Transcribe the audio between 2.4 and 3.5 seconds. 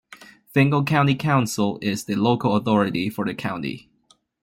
authority for the